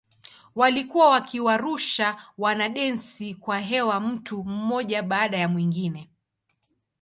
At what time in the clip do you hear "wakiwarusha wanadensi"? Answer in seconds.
1.09-3.35